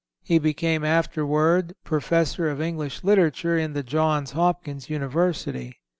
[0.23, 5.79] He became afterward Professor of English Literature in the Johns Hopkins University.